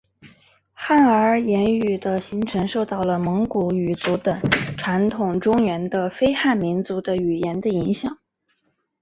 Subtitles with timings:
[0.73, 4.41] 汉儿言语的形成受到了蒙古语族等
[5.11, 8.17] 统治中原的非汉民族的语言的影响。